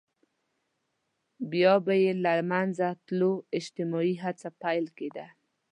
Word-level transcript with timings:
بيا 1.51 1.73
به 1.85 1.93
يې 2.03 2.11
د 2.17 2.19
له 2.25 2.33
منځه 2.51 2.87
تلو 3.05 3.31
اجتماعي 3.57 4.13
هڅې 4.23 4.49
پيل 4.61 4.85
کېدې. 4.97 5.27